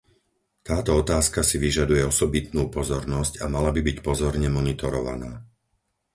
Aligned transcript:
Táto 0.67 0.91
otázka 1.01 1.41
si 1.49 1.57
vyžaduje 1.65 2.01
osobitnú 2.11 2.63
pozornosť 2.77 3.33
a 3.45 3.45
mala 3.55 3.69
by 3.75 3.81
byť 3.89 3.97
pozorne 4.07 4.49
monitorovaná. 4.57 5.31